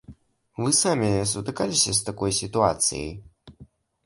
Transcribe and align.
Вы 0.61 0.71
самі 0.77 1.09
сутыкаліся 1.31 1.91
з 1.99 2.09
такой 2.09 2.31
сітуацыяй? 2.41 3.13